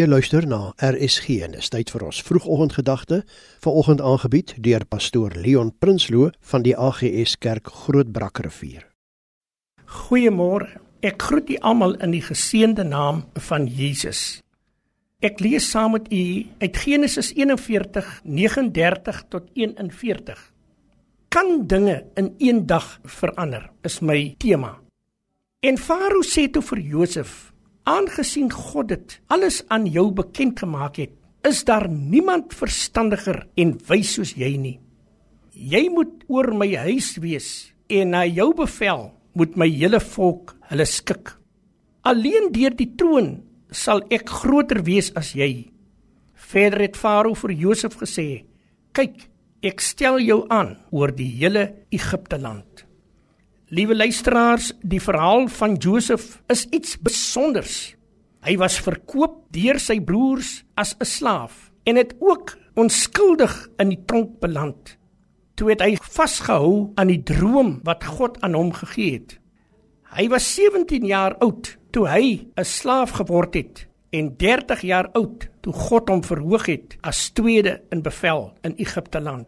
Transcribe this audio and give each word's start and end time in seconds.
Jy 0.00 0.06
luister 0.08 0.46
na 0.48 0.70
RSG 0.80 1.42
en 1.44 1.52
dis 1.52 1.66
tyd 1.68 1.90
vir 1.92 2.06
ons 2.06 2.18
vroegoggendgedagte, 2.24 3.18
vanoggend 3.60 4.00
aangebied 4.00 4.54
deur 4.64 4.86
pastoor 4.88 5.34
Leon 5.36 5.74
Prinsloo 5.76 6.30
van 6.52 6.62
die 6.64 6.72
AGS 6.72 7.34
Kerk 7.36 7.68
Grootbrakrivier. 7.82 8.86
Goeiemôre. 9.84 10.70
Ek 11.04 11.20
groet 11.20 11.52
u 11.52 11.58
almal 11.68 11.98
in 12.00 12.14
die 12.16 12.22
geseënde 12.24 12.86
naam 12.88 13.26
van 13.50 13.66
Jesus. 13.68 14.40
Ek 15.20 15.42
lees 15.44 15.68
saam 15.68 15.92
met 15.98 16.08
u 16.08 16.46
uit 16.64 16.80
Genesis 16.86 17.34
41:39 17.36 19.20
tot 19.28 19.52
41. 19.52 20.40
Kan 21.28 21.66
dinge 21.66 22.04
in 22.16 22.34
een 22.38 22.66
dag 22.66 23.00
verander? 23.04 23.68
Is 23.84 24.00
my 24.00 24.34
tema. 24.38 24.78
En 25.60 25.76
Farao 25.76 26.22
sê 26.24 26.48
toe 26.48 26.62
vir 26.62 26.78
Josef: 26.80 27.49
Aangesien 27.88 28.50
God 28.52 28.90
dit 28.92 29.16
alles 29.32 29.62
aan 29.72 29.86
jou 29.88 30.10
bekend 30.12 30.60
gemaak 30.60 30.98
het, 31.00 31.14
is 31.46 31.64
daar 31.64 31.88
niemand 31.88 32.52
verstandiger 32.52 33.46
en 33.56 33.72
wys 33.88 34.14
soos 34.18 34.34
jy 34.36 34.52
nie. 34.60 34.76
Jy 35.56 35.88
moet 35.92 36.12
oor 36.28 36.52
my 36.54 36.68
huis 36.84 37.14
wees 37.22 37.72
en 37.88 38.12
na 38.14 38.26
jou 38.28 38.50
bevel 38.56 39.08
moet 39.34 39.56
my 39.56 39.68
hele 39.70 40.00
volk 40.00 40.54
hulle 40.68 40.86
skik. 40.86 41.32
Alleen 42.04 42.50
deur 42.52 42.76
die 42.76 42.90
troon 42.96 43.40
sal 43.72 44.04
ek 44.12 44.28
groter 44.28 44.82
wees 44.84 45.10
as 45.16 45.32
jy. 45.36 45.70
Verder 46.50 46.84
het 46.84 46.96
Farao 46.98 47.34
vir 47.34 47.52
Josef 47.52 47.96
gesê: 47.96 48.44
"Kyk, 48.92 49.28
ek 49.62 49.80
stel 49.80 50.18
jou 50.20 50.46
aan 50.50 50.76
oor 50.90 51.12
die 51.12 51.30
hele 51.40 51.86
Egipte 51.90 52.38
land." 52.38 52.89
Liewe 53.70 53.94
luisteraars, 53.94 54.72
die 54.82 54.98
verhaal 54.98 55.44
van 55.54 55.76
Josef 55.78 56.40
is 56.50 56.64
iets 56.74 56.96
spesiaals. 56.96 57.74
Hy 58.42 58.56
was 58.58 58.80
verkoop 58.82 59.44
deur 59.54 59.78
sy 59.78 60.00
broers 60.02 60.64
as 60.74 60.96
'n 60.98 61.06
slaaf 61.06 61.70
en 61.86 61.94
het 61.96 62.16
ook 62.18 62.56
onskuldig 62.74 63.68
in 63.78 63.92
die 63.94 64.02
tronk 64.06 64.40
beland. 64.40 64.98
Toe 65.54 65.70
het 65.70 65.84
hy 65.86 65.94
vasgehou 66.02 66.90
aan 66.96 67.14
die 67.14 67.22
droom 67.22 67.78
wat 67.84 68.04
God 68.04 68.40
aan 68.40 68.54
hom 68.58 68.72
gegee 68.72 69.12
het. 69.12 69.38
Hy 70.18 70.26
was 70.28 70.54
17 70.54 71.06
jaar 71.06 71.38
oud 71.38 71.78
toe 71.92 72.08
hy 72.08 72.50
'n 72.56 72.64
slaaf 72.64 73.10
geword 73.22 73.54
het 73.54 73.86
en 74.10 74.36
30 74.36 74.80
jaar 74.80 75.10
oud 75.14 75.48
toe 75.60 75.72
God 75.72 76.08
hom 76.08 76.24
verhoog 76.24 76.66
het 76.66 76.96
as 77.02 77.30
tweede 77.30 77.82
in 77.90 78.02
bevel 78.02 78.52
in 78.62 78.74
Egipte 78.76 79.20
land. 79.20 79.46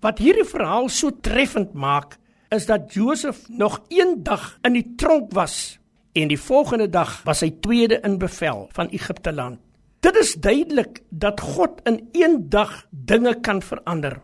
Wat 0.00 0.18
hierdie 0.18 0.48
verhaal 0.48 0.88
so 0.88 1.10
treffend 1.10 1.74
maak, 1.74 2.19
is 2.50 2.66
dat 2.66 2.92
Josef 2.94 3.48
nog 3.48 3.82
een 3.88 4.22
dag 4.22 4.58
in 4.62 4.72
die 4.72 4.92
tronk 4.96 5.32
was 5.32 5.78
en 6.12 6.28
die 6.28 6.40
volgende 6.40 6.88
dag 6.90 7.20
was 7.22 7.44
hy 7.44 7.52
tweede 7.62 8.00
in 8.02 8.18
bevel 8.18 8.66
van 8.74 8.90
Egipte 8.90 9.32
land. 9.32 9.60
Dit 10.00 10.16
is 10.16 10.34
duidelik 10.34 11.02
dat 11.08 11.40
God 11.40 11.80
in 11.84 12.08
een 12.12 12.48
dag 12.48 12.86
dinge 12.90 13.36
kan 13.40 13.62
verander. 13.62 14.18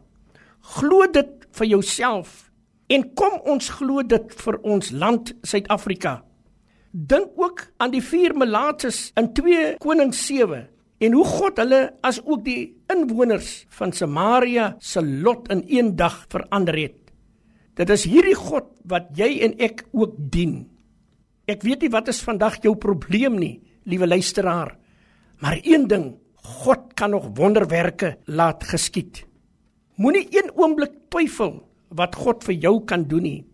Glo 0.61 1.07
dit 1.11 1.47
vir 1.55 1.67
jouself 1.67 2.51
en 2.87 3.07
kom 3.15 3.39
ons 3.45 3.71
glo 3.79 4.03
dit 4.03 4.35
vir 4.43 4.59
ons 4.63 4.91
land 4.91 5.35
Suid-Afrika. 5.43 6.23
Dink 6.91 7.37
ook 7.37 7.67
aan 7.77 7.95
die 7.95 8.03
vier 8.03 8.35
melaatses 8.35 9.11
in 9.15 9.31
2 9.37 9.77
Konings 9.79 10.27
7 10.27 10.67
en 10.99 11.13
hoe 11.13 11.25
God 11.29 11.59
hulle 11.63 11.83
as 12.01 12.19
ook 12.25 12.43
die 12.45 12.75
inwoners 12.91 13.67
van 13.79 13.93
Samaria 13.93 14.75
se 14.81 15.03
lot 15.05 15.51
in 15.53 15.63
een 15.69 15.97
dag 15.97 16.25
verander 16.33 16.79
het. 16.87 17.06
Dit 17.77 17.93
is 17.93 18.07
hierdie 18.09 18.37
God 18.39 18.71
wat 18.89 19.11
jy 19.19 19.29
en 19.45 19.57
ek 19.61 19.85
ook 19.93 20.17
dien. 20.33 20.65
Ek 21.47 21.63
weet 21.67 21.85
nie 21.85 21.93
wat 21.93 22.09
is 22.09 22.25
vandag 22.25 22.59
jou 22.65 22.73
probleem 22.81 23.37
nie, 23.39 23.61
liewe 23.85 24.09
luisteraar. 24.09 24.73
Maar 25.45 25.61
een 25.63 25.85
ding, 25.91 26.07
God 26.41 26.95
kan 26.97 27.13
nog 27.13 27.29
wonderwerke 27.37 28.17
laat 28.25 28.65
geskied. 28.65 29.25
Moenie 30.01 30.25
een 30.31 30.51
oomblik 30.57 30.95
twyfel 31.13 31.59
wat 31.97 32.17
God 32.17 32.45
vir 32.47 32.57
jou 32.65 32.75
kan 32.89 33.05
doen 33.09 33.27
nie. 33.27 33.45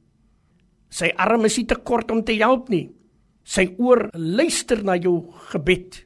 Sy 0.93 1.11
arm 1.17 1.47
is 1.49 1.59
nie 1.59 1.67
te 1.67 1.79
kort 1.81 2.11
om 2.13 2.23
te 2.25 2.37
help 2.39 2.71
nie. 2.71 2.91
Sy 3.43 3.73
oor 3.83 4.07
luister 4.15 4.85
na 4.85 4.95
jou 5.01 5.33
gebed. 5.51 6.03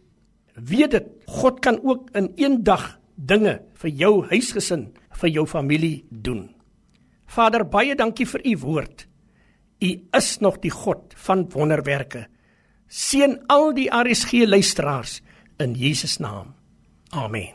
Weet 0.57 0.95
dit, 0.97 1.09
God 1.29 1.61
kan 1.61 1.81
ook 1.85 2.09
in 2.17 2.31
een 2.41 2.63
dag 2.65 2.95
dinge 3.17 3.59
vir 3.77 3.91
jou 3.93 4.13
huisgesin, 4.31 4.89
vir 5.21 5.33
jou 5.33 5.45
familie 5.49 6.07
doen. 6.11 6.56
Vader, 7.27 7.67
baie 7.69 7.95
dankie 7.95 8.27
vir 8.27 8.47
u 8.47 8.57
woord. 8.63 9.07
U 9.83 9.91
is 10.17 10.39
nog 10.39 10.59
die 10.63 10.71
God 10.71 11.15
van 11.27 11.47
wonderwerke. 11.53 12.27
Seën 12.89 13.39
al 13.53 13.73
die 13.75 13.91
RSG 13.91 14.47
luisteraars 14.47 15.21
in 15.59 15.75
Jesus 15.75 16.19
naam. 16.19 16.55
Amen. 17.11 17.55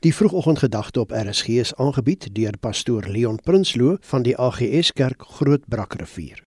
Die 0.00 0.14
vroegoggendgedagte 0.14 1.00
op 1.00 1.10
RSG 1.12 1.60
is 1.60 1.74
aangebied 1.74 2.34
deur 2.34 2.56
pastoor 2.58 3.04
Leon 3.06 3.36
Prinsloo 3.44 3.96
van 4.00 4.22
die 4.22 4.36
AGS 4.36 4.92
Kerk 4.92 5.22
Grootbrakrivier. 5.22 6.49